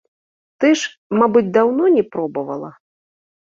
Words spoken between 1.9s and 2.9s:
не пробавала.